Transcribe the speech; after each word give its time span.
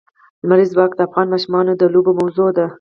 لمریز 0.45 0.69
ځواک 0.73 0.91
د 0.95 0.99
افغان 1.07 1.27
ماشومانو 1.33 1.71
د 1.75 1.83
لوبو 1.93 2.11
موضوع 2.19 2.49
ده. 2.57 2.65